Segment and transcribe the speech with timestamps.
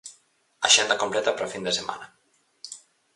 [0.67, 2.05] Axenda completa para a fin de semana.